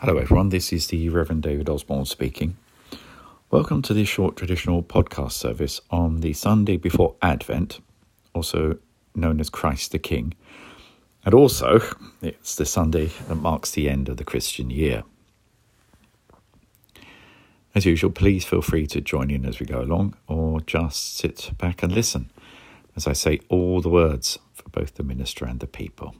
Hello, 0.00 0.18
everyone. 0.18 0.50
This 0.50 0.74
is 0.74 0.88
the 0.88 1.08
Reverend 1.08 1.42
David 1.42 1.70
Osborn 1.70 2.04
speaking. 2.04 2.58
Welcome 3.50 3.80
to 3.80 3.94
this 3.94 4.10
short 4.10 4.36
traditional 4.36 4.82
podcast 4.82 5.32
service 5.32 5.80
on 5.90 6.20
the 6.20 6.34
Sunday 6.34 6.76
before 6.76 7.14
Advent, 7.22 7.80
also 8.34 8.76
known 9.14 9.40
as 9.40 9.48
Christ 9.48 9.92
the 9.92 9.98
King. 9.98 10.34
And 11.24 11.32
also, 11.32 11.80
it's 12.20 12.56
the 12.56 12.66
Sunday 12.66 13.06
that 13.26 13.36
marks 13.36 13.70
the 13.70 13.88
end 13.88 14.10
of 14.10 14.18
the 14.18 14.24
Christian 14.24 14.68
year. 14.68 15.02
As 17.74 17.86
usual, 17.86 18.10
please 18.10 18.44
feel 18.44 18.60
free 18.60 18.86
to 18.88 19.00
join 19.00 19.30
in 19.30 19.46
as 19.46 19.60
we 19.60 19.64
go 19.64 19.80
along 19.80 20.14
or 20.28 20.60
just 20.60 21.16
sit 21.16 21.52
back 21.56 21.82
and 21.82 21.90
listen 21.90 22.30
as 22.96 23.06
I 23.06 23.14
say 23.14 23.40
all 23.48 23.80
the 23.80 23.88
words 23.88 24.38
for 24.52 24.68
both 24.68 24.96
the 24.96 25.02
minister 25.02 25.46
and 25.46 25.58
the 25.58 25.66
people. 25.66 26.14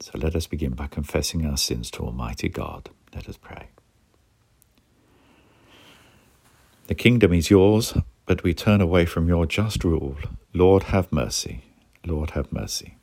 So 0.00 0.12
let 0.14 0.34
us 0.34 0.46
begin 0.46 0.72
by 0.72 0.86
confessing 0.86 1.44
our 1.44 1.58
sins 1.58 1.90
to 1.90 2.04
Almighty 2.04 2.48
God. 2.48 2.88
Let 3.14 3.28
us 3.28 3.36
pray. 3.36 3.68
The 6.88 6.94
kingdom 6.94 7.32
is 7.32 7.50
yours, 7.50 7.94
but 8.26 8.42
we 8.42 8.54
turn 8.54 8.80
away 8.80 9.04
from 9.04 9.28
your 9.28 9.46
just 9.46 9.84
rule. 9.84 10.16
Lord, 10.54 10.84
have 10.84 11.12
mercy. 11.12 11.64
Lord, 12.06 12.30
have 12.30 12.52
mercy. 12.52 12.96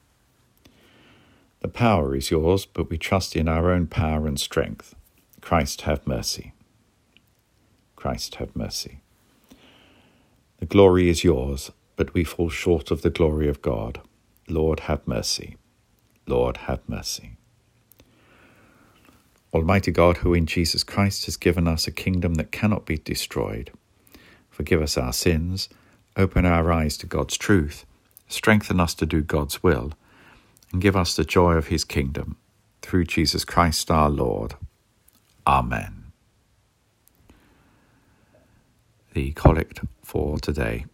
The 1.61 1.67
power 1.67 2.15
is 2.15 2.31
yours, 2.31 2.65
but 2.65 2.89
we 2.89 2.97
trust 2.97 3.35
in 3.35 3.47
our 3.47 3.71
own 3.71 3.87
power 3.87 4.27
and 4.27 4.39
strength. 4.39 4.95
Christ, 5.41 5.81
have 5.81 6.05
mercy. 6.05 6.53
Christ, 7.95 8.35
have 8.35 8.55
mercy. 8.55 9.01
The 10.59 10.65
glory 10.65 11.09
is 11.09 11.23
yours, 11.23 11.71
but 11.95 12.13
we 12.13 12.23
fall 12.23 12.49
short 12.49 12.91
of 12.91 13.01
the 13.01 13.09
glory 13.09 13.47
of 13.47 13.61
God. 13.61 14.01
Lord, 14.47 14.81
have 14.81 15.07
mercy. 15.07 15.57
Lord, 16.27 16.57
have 16.57 16.81
mercy. 16.87 17.37
Almighty 19.55 19.89
God, 19.89 20.17
who 20.17 20.33
in 20.33 20.47
Jesus 20.47 20.83
Christ 20.83 21.27
has 21.27 21.37
given 21.37 21.65
us 21.65 21.87
a 21.87 21.91
kingdom 21.91 22.33
that 22.33 22.51
cannot 22.51 22.85
be 22.85 22.97
destroyed, 22.97 23.71
forgive 24.49 24.81
us 24.81 24.97
our 24.97 25.13
sins, 25.13 25.69
open 26.17 26.45
our 26.45 26.73
eyes 26.73 26.97
to 26.97 27.05
God's 27.05 27.37
truth, 27.37 27.85
strengthen 28.27 28.81
us 28.81 28.93
to 28.95 29.05
do 29.05 29.21
God's 29.21 29.63
will, 29.63 29.93
and 30.73 30.81
give 30.81 30.97
us 30.97 31.15
the 31.15 31.23
joy 31.23 31.53
of 31.53 31.67
his 31.67 31.85
kingdom. 31.85 32.35
Through 32.81 33.05
Jesus 33.05 33.45
Christ 33.45 33.89
our 33.89 34.09
Lord. 34.09 34.55
Amen. 35.47 36.11
The 39.13 39.31
collect 39.31 39.79
for 40.03 40.37
today, 40.37 40.85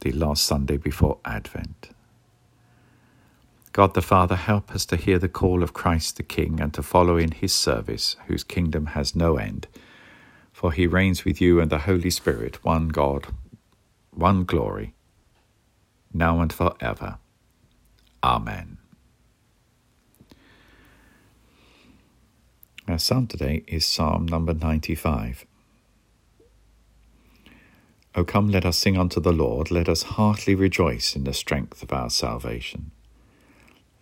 the 0.00 0.10
last 0.10 0.42
Sunday 0.42 0.78
before 0.78 1.18
Advent. 1.24 1.93
God 3.74 3.94
the 3.94 4.02
Father, 4.02 4.36
help 4.36 4.72
us 4.72 4.86
to 4.86 4.96
hear 4.96 5.18
the 5.18 5.28
call 5.28 5.64
of 5.64 5.72
Christ 5.72 6.16
the 6.16 6.22
King 6.22 6.60
and 6.60 6.72
to 6.74 6.80
follow 6.80 7.16
in 7.16 7.32
his 7.32 7.52
service, 7.52 8.14
whose 8.28 8.44
kingdom 8.44 8.86
has 8.86 9.16
no 9.16 9.36
end. 9.36 9.66
For 10.52 10.70
he 10.70 10.86
reigns 10.86 11.24
with 11.24 11.40
you 11.40 11.60
and 11.60 11.72
the 11.72 11.80
Holy 11.80 12.10
Spirit, 12.10 12.64
one 12.64 12.86
God, 12.86 13.26
one 14.12 14.44
glory, 14.44 14.94
now 16.12 16.40
and 16.40 16.52
forever. 16.52 17.18
Amen. 18.22 18.78
Our 22.86 23.00
psalm 23.00 23.26
today 23.26 23.64
is 23.66 23.84
Psalm 23.84 24.24
number 24.26 24.54
95. 24.54 25.46
O 28.14 28.22
come, 28.22 28.50
let 28.50 28.64
us 28.64 28.78
sing 28.78 28.96
unto 28.96 29.18
the 29.18 29.32
Lord, 29.32 29.72
let 29.72 29.88
us 29.88 30.04
heartily 30.04 30.54
rejoice 30.54 31.16
in 31.16 31.24
the 31.24 31.34
strength 31.34 31.82
of 31.82 31.92
our 31.92 32.08
salvation. 32.08 32.92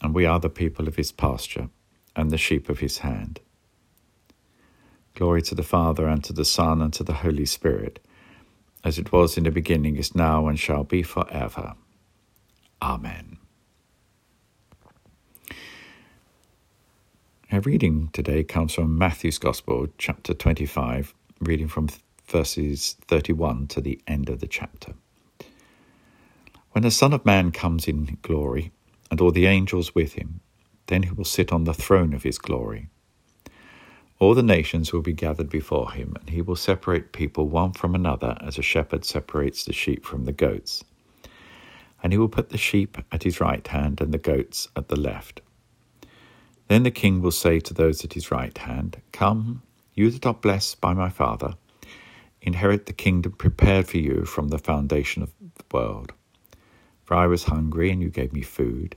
and 0.00 0.14
we 0.14 0.26
are 0.26 0.40
the 0.40 0.48
people 0.48 0.88
of 0.88 0.96
his 0.96 1.12
pasture 1.12 1.68
and 2.16 2.30
the 2.30 2.38
sheep 2.38 2.68
of 2.68 2.80
his 2.80 2.98
hand. 2.98 3.40
Glory 5.14 5.42
to 5.42 5.54
the 5.54 5.62
Father, 5.62 6.08
and 6.08 6.22
to 6.24 6.32
the 6.32 6.44
Son, 6.44 6.80
and 6.80 6.92
to 6.94 7.04
the 7.04 7.14
Holy 7.14 7.46
Spirit, 7.46 8.00
as 8.84 8.98
it 8.98 9.12
was 9.12 9.36
in 9.36 9.44
the 9.44 9.50
beginning, 9.50 9.96
is 9.96 10.14
now, 10.14 10.46
and 10.46 10.58
shall 10.58 10.84
be 10.84 11.02
for 11.02 11.28
ever. 11.30 11.74
Amen. 12.82 13.38
Our 17.52 17.60
reading 17.60 18.10
today 18.12 18.44
comes 18.44 18.74
from 18.74 18.96
Matthew's 18.96 19.38
Gospel, 19.38 19.88
chapter 19.98 20.32
25, 20.32 21.14
reading 21.40 21.68
from 21.68 21.88
verses 22.26 22.96
31 23.08 23.66
to 23.68 23.80
the 23.80 24.00
end 24.06 24.28
of 24.28 24.40
the 24.40 24.46
chapter. 24.46 24.94
When 26.72 26.82
the 26.82 26.92
Son 26.92 27.12
of 27.12 27.26
Man 27.26 27.50
comes 27.50 27.88
in 27.88 28.18
glory, 28.22 28.70
and 29.10 29.20
all 29.20 29.30
the 29.32 29.46
angels 29.46 29.94
with 29.94 30.14
him. 30.14 30.40
Then 30.86 31.04
he 31.04 31.10
will 31.10 31.24
sit 31.24 31.52
on 31.52 31.64
the 31.64 31.74
throne 31.74 32.14
of 32.14 32.22
his 32.22 32.38
glory. 32.38 32.88
All 34.18 34.34
the 34.34 34.42
nations 34.42 34.92
will 34.92 35.00
be 35.00 35.14
gathered 35.14 35.48
before 35.48 35.92
him, 35.92 36.14
and 36.20 36.28
he 36.28 36.42
will 36.42 36.56
separate 36.56 37.12
people 37.12 37.48
one 37.48 37.72
from 37.72 37.94
another 37.94 38.36
as 38.40 38.58
a 38.58 38.62
shepherd 38.62 39.04
separates 39.04 39.64
the 39.64 39.72
sheep 39.72 40.04
from 40.04 40.24
the 40.24 40.32
goats. 40.32 40.84
And 42.02 42.12
he 42.12 42.18
will 42.18 42.28
put 42.28 42.50
the 42.50 42.58
sheep 42.58 42.98
at 43.10 43.22
his 43.22 43.40
right 43.40 43.66
hand 43.66 44.00
and 44.00 44.12
the 44.12 44.18
goats 44.18 44.68
at 44.76 44.88
the 44.88 45.00
left. 45.00 45.40
Then 46.68 46.82
the 46.82 46.90
king 46.90 47.22
will 47.22 47.32
say 47.32 47.60
to 47.60 47.74
those 47.74 48.04
at 48.04 48.12
his 48.12 48.30
right 48.30 48.56
hand, 48.56 49.00
Come, 49.10 49.62
you 49.94 50.10
that 50.10 50.26
are 50.26 50.34
blessed 50.34 50.80
by 50.80 50.92
my 50.92 51.08
Father, 51.08 51.54
inherit 52.42 52.86
the 52.86 52.92
kingdom 52.92 53.32
prepared 53.32 53.88
for 53.88 53.98
you 53.98 54.24
from 54.24 54.48
the 54.48 54.58
foundation 54.58 55.22
of 55.22 55.32
the 55.38 55.64
world. 55.72 56.12
For 57.04 57.14
I 57.14 57.26
was 57.26 57.44
hungry, 57.44 57.90
and 57.90 58.00
you 58.02 58.10
gave 58.10 58.32
me 58.32 58.42
food. 58.42 58.96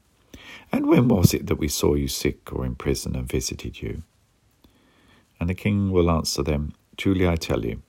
And 0.71 0.87
when 0.87 1.07
was 1.07 1.33
it 1.33 1.47
that 1.47 1.59
we 1.59 1.67
saw 1.67 1.95
you 1.95 2.07
sick 2.07 2.51
or 2.53 2.65
in 2.65 2.75
prison 2.75 3.15
and 3.15 3.27
visited 3.27 3.81
you? 3.81 4.03
And 5.39 5.49
the 5.49 5.55
king 5.55 5.91
will 5.91 6.11
answer 6.11 6.43
them, 6.43 6.73
Truly 6.97 7.27
I 7.27 7.35
tell 7.35 7.65
you, 7.65 7.81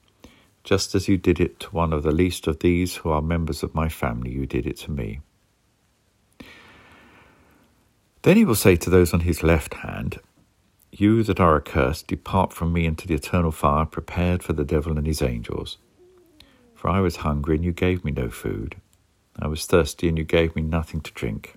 just 0.64 0.94
as 0.94 1.08
you 1.08 1.18
did 1.18 1.40
it 1.40 1.58
to 1.60 1.70
one 1.70 1.92
of 1.92 2.02
the 2.02 2.12
least 2.12 2.46
of 2.46 2.60
these 2.60 2.96
who 2.96 3.10
are 3.10 3.22
members 3.22 3.62
of 3.62 3.74
my 3.74 3.88
family, 3.88 4.30
you 4.30 4.46
did 4.46 4.66
it 4.66 4.76
to 4.78 4.90
me. 4.90 5.20
Then 8.22 8.36
he 8.36 8.44
will 8.44 8.54
say 8.54 8.76
to 8.76 8.90
those 8.90 9.12
on 9.12 9.20
his 9.20 9.42
left 9.42 9.74
hand, 9.74 10.20
You 10.92 11.24
that 11.24 11.40
are 11.40 11.56
accursed, 11.56 12.06
depart 12.06 12.52
from 12.52 12.72
me 12.72 12.86
into 12.86 13.08
the 13.08 13.14
eternal 13.14 13.50
fire 13.50 13.84
prepared 13.84 14.42
for 14.42 14.52
the 14.52 14.64
devil 14.64 14.96
and 14.96 15.06
his 15.06 15.20
angels. 15.20 15.78
For 16.74 16.88
I 16.88 17.00
was 17.00 17.16
hungry, 17.16 17.56
and 17.56 17.64
you 17.64 17.72
gave 17.72 18.04
me 18.04 18.12
no 18.12 18.30
food. 18.30 18.76
I 19.38 19.48
was 19.48 19.66
thirsty, 19.66 20.08
and 20.08 20.16
you 20.16 20.24
gave 20.24 20.54
me 20.54 20.62
nothing 20.62 21.00
to 21.00 21.12
drink. 21.12 21.56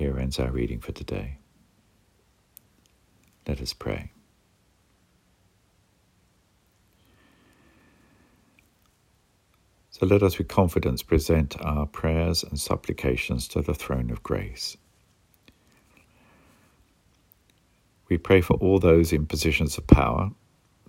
Here 0.00 0.18
ends 0.18 0.40
our 0.40 0.50
reading 0.50 0.80
for 0.80 0.92
today. 0.92 1.36
Let 3.46 3.60
us 3.60 3.74
pray. 3.74 4.12
So 9.90 10.06
let 10.06 10.22
us 10.22 10.38
with 10.38 10.48
confidence 10.48 11.02
present 11.02 11.54
our 11.60 11.84
prayers 11.84 12.42
and 12.42 12.58
supplications 12.58 13.46
to 13.48 13.60
the 13.60 13.74
throne 13.74 14.10
of 14.10 14.22
grace. 14.22 14.78
We 18.08 18.16
pray 18.16 18.40
for 18.40 18.54
all 18.54 18.78
those 18.78 19.12
in 19.12 19.26
positions 19.26 19.76
of 19.76 19.86
power 19.86 20.30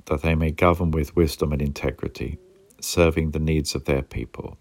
that 0.06 0.22
they 0.22 0.36
may 0.36 0.52
govern 0.52 0.92
with 0.92 1.18
wisdom 1.18 1.52
and 1.52 1.62
integrity, 1.62 2.40
serving 2.80 3.32
the 3.32 3.40
needs 3.40 3.76
of 3.76 3.84
their 3.84 4.04
people. 4.04 4.58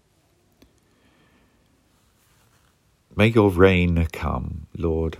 May 3.13 3.27
your 3.27 3.49
reign 3.49 4.07
come, 4.13 4.67
Lord, 4.77 5.17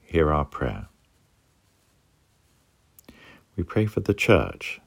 hear 0.00 0.32
our 0.32 0.44
prayer. 0.44 0.86
We 3.56 3.64
pray 3.64 3.86
for 3.86 3.98
the 3.98 4.14
church, 4.14 4.80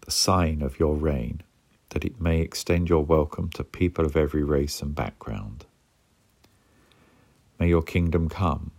the 0.00 0.10
sign 0.10 0.62
of 0.62 0.80
your 0.80 0.94
reign, 0.94 1.42
that 1.90 2.06
it 2.06 2.18
may 2.18 2.40
extend 2.40 2.88
your 2.88 3.04
welcome 3.04 3.50
to 3.50 3.62
people 3.62 4.06
of 4.06 4.16
every 4.16 4.42
race 4.42 4.80
and 4.80 4.94
background. 4.94 5.66
May 7.58 7.68
your 7.68 7.82
kingdom 7.82 8.30
come. 8.30 8.70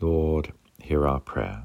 Lord, 0.00 0.54
hear 0.80 1.06
our 1.06 1.20
prayer. 1.20 1.64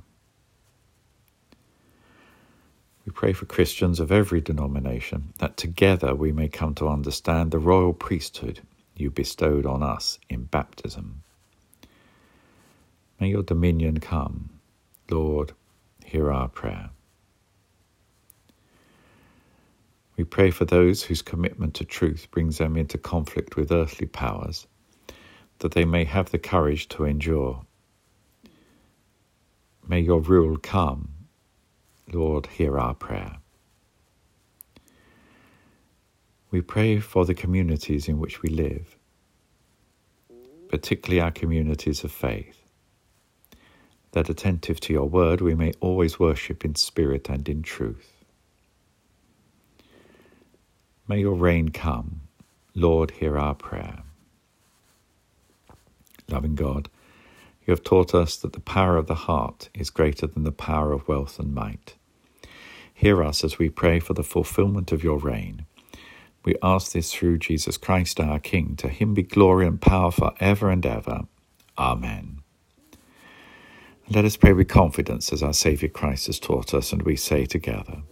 We 3.06 3.14
pray 3.14 3.31
for 3.31 3.46
Christians 3.46 4.02
of 4.02 4.12
every 4.12 4.42
denomination 4.42 5.31
that 5.40 5.56
together 5.56 6.14
we 6.14 6.34
may 6.34 6.50
come 6.50 6.75
to 6.75 6.90
understand 6.90 7.52
the 7.52 7.60
royal 7.60 7.94
priesthood 7.94 8.60
you 8.99 9.11
bestowed 9.11 9.65
on 9.65 9.83
us 9.83 10.19
in 10.29 10.44
baptism. 10.44 11.23
May 13.19 13.29
your 13.29 13.44
dominion 13.44 13.99
come. 13.99 14.49
Lord, 15.09 15.53
hear 16.05 16.31
our 16.31 16.47
prayer. 16.47 16.89
We 20.17 20.23
pray 20.23 20.51
for 20.51 20.65
those 20.65 21.03
whose 21.03 21.21
commitment 21.21 21.75
to 21.75 21.85
truth 21.85 22.27
brings 22.31 22.57
them 22.57 22.75
into 22.75 22.97
conflict 22.97 23.55
with 23.55 23.71
earthly 23.71 24.07
powers, 24.07 24.67
that 25.59 25.73
they 25.73 25.85
may 25.85 26.03
have 26.05 26.31
the 26.31 26.39
courage 26.39 26.88
to 26.89 27.05
endure. 27.05 27.61
May 29.88 30.01
your 30.01 30.21
rule 30.21 30.57
come 30.57 31.09
Lord, 32.11 32.47
hear 32.47 32.79
our 32.79 32.94
prayer. 32.94 33.38
We 36.49 36.61
pray 36.61 36.99
for 36.99 37.25
the 37.25 37.33
communities 37.33 38.07
in 38.07 38.19
which 38.19 38.41
we 38.41 38.49
live, 38.49 38.97
particularly 40.69 41.21
our 41.21 41.31
communities 41.31 42.03
of 42.03 42.11
faith, 42.11 42.57
that 44.13 44.29
attentive 44.29 44.79
to 44.81 44.94
your 44.94 45.09
word 45.09 45.41
we 45.41 45.55
may 45.55 45.73
always 45.81 46.19
worship 46.19 46.63
in 46.63 46.75
spirit 46.75 47.29
and 47.29 47.47
in 47.49 47.63
truth. 47.63 48.13
May 51.07 51.19
your 51.19 51.35
reign 51.35 51.69
come. 51.69 52.21
Lord, 52.75 53.11
hear 53.11 53.38
our 53.38 53.55
prayer. 53.55 54.03
Loving 56.29 56.55
God, 56.55 56.89
you 57.65 57.71
have 57.71 57.83
taught 57.83 58.15
us 58.15 58.38
that 58.38 58.53
the 58.53 58.59
power 58.61 58.97
of 58.97 59.07
the 59.07 59.15
heart 59.15 59.69
is 59.73 59.89
greater 59.89 60.27
than 60.27 60.44
the 60.44 60.51
power 60.51 60.94
of 60.94 61.07
wealth 61.07 61.39
and 61.39 61.53
might. 61.53 61.95
Hear 62.94 63.23
us 63.23 63.44
as 63.44 63.59
we 63.59 63.69
pray 63.69 63.99
for 63.99 64.13
the 64.13 64.23
fulfillment 64.23 64.91
of 64.91 65.03
your 65.03 65.17
reign. 65.17 65.65
We 66.47 66.55
ask 66.63 66.94
this 66.94 67.13
through 67.13 67.39
Jesus 67.39 67.75
Christ 67.75 68.21
our 68.21 68.39
King. 68.39 68.77
To 68.77 68.88
him 68.88 69.13
be 69.13 69.21
glory 69.21 69.67
and 69.67 69.81
power 69.81 70.11
for 70.11 70.31
ever 70.39 70.69
and 70.69 70.85
ever. 70.85 71.23
Amen. 71.77 72.39
Let 74.09 74.23
us 74.23 74.38
pray 74.38 74.53
with 74.53 74.69
confidence 74.69 75.33
as 75.33 75.44
our 75.44 75.51
Saviour 75.51 75.89
Christ 75.89 76.27
has 76.27 76.39
taught 76.39 76.73
us, 76.73 76.94
and 76.94 77.01
we 77.01 77.17
say 77.17 77.45
together 77.45 78.03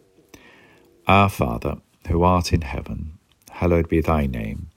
Our 1.08 1.30
Father, 1.30 1.78
who 2.10 2.24
art 2.24 2.52
in 2.52 2.60
heaven, 2.60 3.20
hallowed 3.52 3.88
be 3.88 4.02
thy 4.02 4.26
name. 4.26 4.68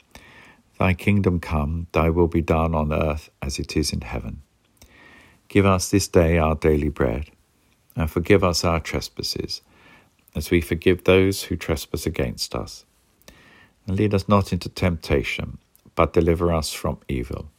Thy 0.78 0.94
kingdom 0.94 1.40
come, 1.40 1.88
thy 1.90 2.10
will 2.10 2.28
be 2.28 2.42
done 2.42 2.76
on 2.76 2.92
earth 2.92 3.28
as 3.42 3.58
it 3.58 3.76
is 3.76 3.92
in 3.92 4.02
heaven. 4.02 4.42
Give 5.48 5.66
us 5.66 5.90
this 5.90 6.06
day 6.06 6.38
our 6.38 6.54
daily 6.54 6.90
bread, 6.90 7.32
and 7.96 8.08
forgive 8.08 8.44
us 8.44 8.62
our 8.62 8.78
trespasses, 8.78 9.62
as 10.36 10.52
we 10.52 10.60
forgive 10.60 11.02
those 11.02 11.42
who 11.42 11.56
trespass 11.56 12.06
against 12.06 12.54
us. 12.54 12.84
And 13.88 13.96
lead 13.98 14.12
us 14.12 14.28
not 14.28 14.52
into 14.52 14.68
temptation, 14.68 15.56
but 15.94 16.12
deliver 16.12 16.52
us 16.52 16.74
from 16.74 16.98
evil. 17.08 17.50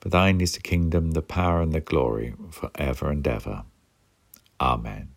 For 0.00 0.08
thine 0.08 0.40
is 0.40 0.54
the 0.54 0.60
kingdom, 0.60 1.12
the 1.12 1.22
power, 1.22 1.62
and 1.62 1.72
the 1.72 1.80
glory, 1.80 2.34
for 2.50 2.70
ever 2.74 3.10
and 3.10 3.26
ever. 3.26 3.62
Amen. 4.60 5.10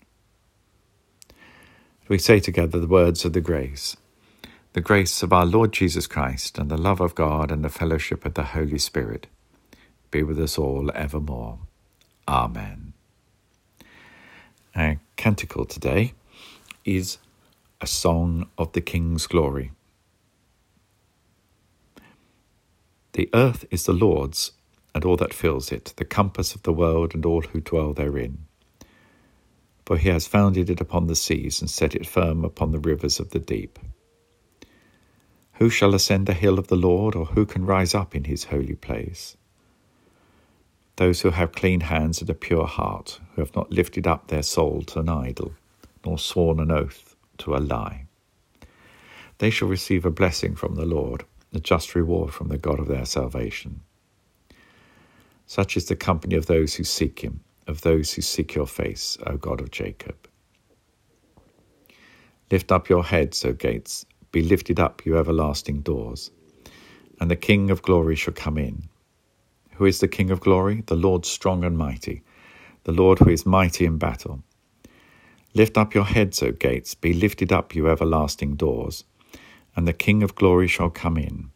We 2.08 2.20
say 2.20 2.40
together 2.40 2.80
the 2.80 2.86
words 2.86 3.26
of 3.26 3.34
the 3.34 3.42
grace. 3.42 3.98
The 4.74 4.82
grace 4.82 5.24
of 5.24 5.34
our 5.34 5.48
Lord 5.48 5.74
Jesus 5.74 6.06
Christ, 6.06 6.60
and 6.60 6.70
the 6.70 6.78
love 6.78 7.02
of 7.02 7.16
God, 7.16 7.52
and 7.52 7.66
the 7.66 7.70
fellowship 7.70 8.24
of 8.24 8.36
the 8.36 8.44
Holy 8.44 8.78
Spirit 8.78 9.26
be 10.12 10.22
with 10.22 10.40
us 10.40 10.60
all 10.60 10.92
evermore. 10.94 11.58
Amen. 12.28 12.94
Our 14.76 15.00
canticle 15.16 15.66
today 15.66 16.14
is 16.84 17.18
a 17.82 17.88
song 17.88 18.48
of 18.60 18.74
the 18.74 18.82
King's 18.82 19.26
glory. 19.26 19.72
The 23.16 23.30
earth 23.34 23.66
is 23.72 23.86
the 23.86 23.94
Lord's, 23.94 24.52
and 24.94 25.06
all 25.06 25.16
that 25.18 25.34
fills 25.34 25.72
it, 25.72 25.94
the 25.96 26.04
compass 26.04 26.54
of 26.54 26.64
the 26.64 26.74
world 26.74 27.16
and 27.16 27.26
all 27.26 27.42
who 27.42 27.62
dwell 27.62 27.94
therein. 27.94 28.46
For 29.86 29.98
he 29.98 30.10
has 30.10 30.28
founded 30.28 30.70
it 30.70 30.82
upon 30.82 31.08
the 31.08 31.16
seas 31.16 31.62
and 31.62 31.70
set 31.70 31.96
it 31.96 32.06
firm 32.06 32.44
upon 32.44 32.72
the 32.72 32.80
rivers 32.80 33.20
of 33.20 33.30
the 33.30 33.40
deep. 33.40 33.80
Who 35.54 35.70
shall 35.70 35.96
ascend 35.96 36.28
the 36.28 36.34
hill 36.34 36.60
of 36.60 36.68
the 36.68 36.76
Lord, 36.76 37.16
or 37.16 37.28
who 37.28 37.46
can 37.46 37.66
rise 37.66 37.96
up 37.96 38.16
in 38.16 38.26
his 38.26 38.46
holy 38.46 38.76
place? 38.76 39.38
those 40.98 41.22
who 41.22 41.32
have 41.32 41.52
clean 41.52 41.82
hands 41.82 42.22
and 42.22 42.30
a 42.30 42.34
pure 42.34 42.66
heart, 42.66 43.20
who 43.34 43.42
have 43.42 43.56
not 43.56 43.72
lifted 43.72 44.08
up 44.08 44.28
their 44.28 44.44
soul 44.44 44.82
to 44.82 45.00
an 45.00 45.10
idol, 45.10 45.54
nor 46.06 46.18
sworn 46.18 46.60
an 46.60 46.72
oath 46.72 47.16
to 47.38 47.56
a 47.56 47.58
lie. 47.58 48.06
They 49.40 49.50
shall 49.50 49.68
receive 49.68 50.06
a 50.06 50.12
blessing 50.12 50.56
from 50.56 50.76
the 50.76 50.86
Lord, 50.86 51.26
a 51.56 51.60
just 51.60 51.96
reward 51.96 52.34
from 52.34 52.50
the 52.50 52.58
God 52.58 52.80
of 52.80 52.88
their 52.88 53.06
salvation. 53.06 53.82
Such 55.48 55.78
is 55.78 55.86
the 55.86 55.96
company 55.96 56.36
of 56.36 56.48
those 56.48 56.76
who 56.76 56.84
seek 56.84 57.20
him, 57.20 57.42
of 57.68 57.82
those 57.82 58.14
who 58.14 58.22
seek 58.22 58.56
your 58.56 58.68
face, 58.68 59.18
O 59.28 59.38
God 59.38 59.62
of 59.62 59.72
Jacob. 59.72 60.28
Lift 62.52 62.72
up 62.72 62.90
your 62.90 63.04
heads, 63.04 63.44
O 63.46 63.54
gates, 63.54 64.06
be 64.32 64.42
lifted 64.42 64.80
up, 64.80 65.06
you 65.06 65.18
everlasting 65.18 65.82
doors, 65.82 66.32
and 67.20 67.32
the 67.32 67.36
King 67.36 67.72
of 67.72 67.82
glory 67.82 68.16
shall 68.16 68.34
come 68.34 68.58
in. 68.58 68.90
Who 69.76 69.86
is 69.86 70.00
the 70.00 70.08
King 70.08 70.32
of 70.32 70.40
glory? 70.40 70.84
The 70.86 70.96
Lord 70.96 71.26
strong 71.26 71.64
and 71.64 71.78
mighty, 71.78 72.24
the 72.84 72.92
Lord 72.92 73.20
who 73.20 73.30
is 73.30 73.46
mighty 73.46 73.86
in 73.86 73.98
battle. 73.98 74.44
Lift 75.54 75.78
up 75.78 75.94
your 75.94 76.04
heads, 76.04 76.44
O 76.44 76.52
gates, 76.52 76.96
be 76.96 77.14
lifted 77.14 77.52
up, 77.52 77.74
you 77.74 77.90
everlasting 77.90 78.56
doors, 78.56 79.06
and 79.76 79.88
the 79.88 79.94
King 79.94 80.22
of 80.22 80.36
glory 80.36 80.68
shall 80.68 80.90
come 80.90 81.18
in. 81.18 81.52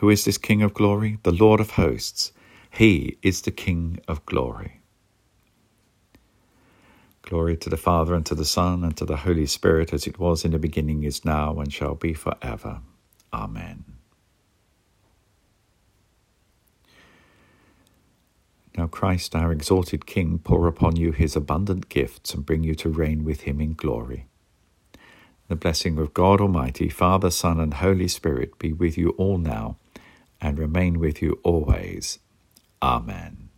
Who 0.00 0.08
is 0.08 0.24
this 0.24 0.38
King 0.38 0.62
of 0.62 0.72
glory? 0.72 1.18
The 1.24 1.30
Lord 1.30 1.60
of 1.60 1.72
hosts. 1.72 2.32
He 2.70 3.18
is 3.20 3.42
the 3.42 3.50
King 3.50 4.00
of 4.08 4.24
glory. 4.24 4.80
Glory 7.20 7.54
to 7.58 7.68
the 7.68 7.76
Father, 7.76 8.14
and 8.14 8.24
to 8.24 8.34
the 8.34 8.46
Son, 8.46 8.82
and 8.82 8.96
to 8.96 9.04
the 9.04 9.18
Holy 9.18 9.44
Spirit, 9.44 9.92
as 9.92 10.06
it 10.06 10.18
was 10.18 10.42
in 10.42 10.52
the 10.52 10.58
beginning, 10.58 11.02
is 11.02 11.22
now, 11.22 11.60
and 11.60 11.70
shall 11.70 11.94
be 11.94 12.14
for 12.14 12.34
ever. 12.40 12.80
Amen. 13.30 13.84
Now, 18.78 18.86
Christ, 18.86 19.36
our 19.36 19.52
exalted 19.52 20.06
King, 20.06 20.38
pour 20.38 20.66
upon 20.66 20.96
you 20.96 21.12
his 21.12 21.36
abundant 21.36 21.90
gifts 21.90 22.32
and 22.32 22.46
bring 22.46 22.64
you 22.64 22.74
to 22.76 22.88
reign 22.88 23.22
with 23.22 23.42
him 23.42 23.60
in 23.60 23.74
glory. 23.74 24.24
The 25.48 25.56
blessing 25.56 25.98
of 25.98 26.14
God 26.14 26.40
Almighty, 26.40 26.88
Father, 26.88 27.30
Son, 27.30 27.60
and 27.60 27.74
Holy 27.74 28.08
Spirit 28.08 28.58
be 28.58 28.72
with 28.72 28.96
you 28.96 29.10
all 29.18 29.36
now 29.36 29.76
and 30.40 30.58
remain 30.58 30.98
with 30.98 31.20
you 31.22 31.38
always. 31.42 32.18
Amen. 32.82 33.48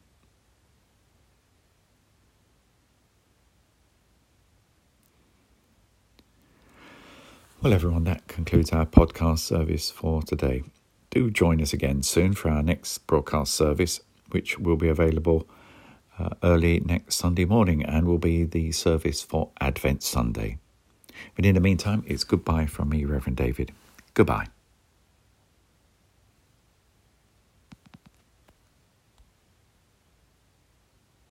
Well, 7.63 7.73
everyone, 7.73 8.05
that 8.05 8.27
concludes 8.27 8.73
our 8.73 8.85
podcast 8.85 9.39
service 9.39 9.89
for 9.91 10.23
today. 10.23 10.65
Do 11.11 11.31
join 11.31 11.61
us 11.61 11.73
again 11.73 12.03
soon 12.03 12.33
for 12.33 12.51
our 12.51 12.63
next 12.63 13.07
broadcast 13.07 13.55
service 13.55 14.01
which 14.33 14.59
will 14.59 14.77
be 14.77 14.89
available 14.89 15.47
uh, 16.19 16.31
early 16.43 16.81
next 16.81 17.17
Sunday 17.17 17.45
morning 17.45 17.85
and 17.85 18.07
will 18.07 18.19
be 18.19 18.45
the 18.45 18.73
service 18.73 19.23
for 19.23 19.51
Advent 19.61 20.03
Sunday. 20.03 20.59
But 21.37 21.45
in 21.45 21.55
the 21.55 21.61
meantime, 21.61 22.03
it's 22.07 22.25
goodbye 22.25 22.67
from 22.67 22.89
me, 22.89 23.05
Reverend 23.05 23.37
David. 23.37 23.73
Goodbye. 24.15 24.47